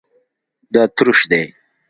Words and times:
دا 0.73 0.83
تروش 0.95 1.19
دی 1.31 1.43